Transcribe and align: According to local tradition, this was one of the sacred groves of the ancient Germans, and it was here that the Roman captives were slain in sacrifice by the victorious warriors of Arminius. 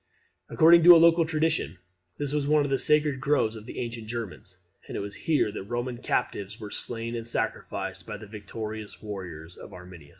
According 0.49 0.81
to 0.85 0.95
local 0.95 1.27
tradition, 1.27 1.77
this 2.17 2.33
was 2.33 2.47
one 2.47 2.63
of 2.63 2.71
the 2.71 2.79
sacred 2.79 3.21
groves 3.21 3.55
of 3.55 3.67
the 3.67 3.77
ancient 3.77 4.07
Germans, 4.07 4.57
and 4.87 4.97
it 4.97 4.99
was 4.99 5.13
here 5.13 5.51
that 5.51 5.53
the 5.53 5.61
Roman 5.61 5.99
captives 5.99 6.59
were 6.59 6.71
slain 6.71 7.13
in 7.13 7.23
sacrifice 7.23 8.01
by 8.01 8.17
the 8.17 8.25
victorious 8.25 8.99
warriors 9.03 9.55
of 9.57 9.73
Arminius. 9.73 10.09